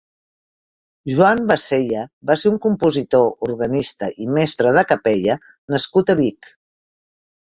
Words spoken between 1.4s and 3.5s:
Baseia va ser un compositor,